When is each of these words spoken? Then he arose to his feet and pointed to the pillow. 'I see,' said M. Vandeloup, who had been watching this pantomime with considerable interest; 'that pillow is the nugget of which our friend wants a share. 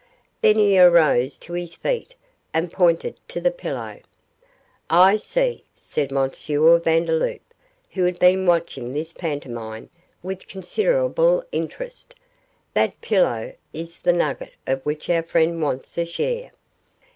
Then 0.41 0.55
he 0.55 0.79
arose 0.79 1.37
to 1.37 1.53
his 1.53 1.75
feet 1.75 2.15
and 2.55 2.71
pointed 2.73 3.19
to 3.27 3.39
the 3.39 3.51
pillow. 3.51 3.99
'I 4.89 5.17
see,' 5.17 5.63
said 5.75 6.11
M. 6.11 6.31
Vandeloup, 6.31 7.41
who 7.91 8.05
had 8.05 8.17
been 8.17 8.47
watching 8.47 8.93
this 8.93 9.13
pantomime 9.13 9.91
with 10.23 10.47
considerable 10.47 11.43
interest; 11.51 12.15
'that 12.73 12.99
pillow 13.01 13.53
is 13.73 13.99
the 13.99 14.11
nugget 14.11 14.53
of 14.65 14.81
which 14.87 15.07
our 15.07 15.21
friend 15.21 15.61
wants 15.61 15.95
a 15.99 16.05
share. 16.07 16.49